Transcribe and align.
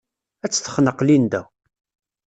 Ad 0.45 0.49
tt-texneq 0.51 0.99
Linda. 1.07 1.41